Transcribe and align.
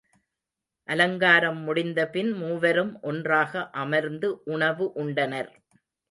அலங்காரம் 0.87 1.59
முடிந்தபின் 1.59 2.31
மூவரும் 2.33 3.01
ஒன்றாக 3.01 3.69
அமர்ந்து 3.73 4.29
உணவு 4.45 4.87
உண்டனர். 4.95 5.51